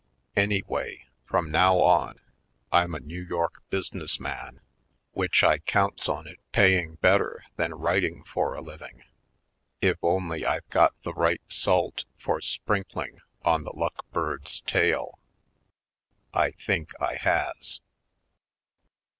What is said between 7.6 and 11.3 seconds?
writing for a living, if only I've got the